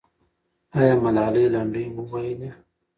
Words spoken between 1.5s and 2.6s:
لنډۍ وویلې؟